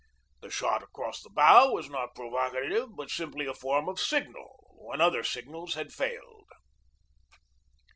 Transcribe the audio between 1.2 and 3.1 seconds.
the bow was not pro vocative,